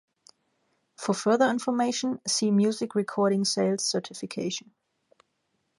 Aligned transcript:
For 0.95 1.13
further 1.13 1.47
information, 1.47 2.21
see 2.25 2.49
Music 2.49 2.95
recording 2.95 3.45
sales 3.45 3.85
certification. 3.85 4.71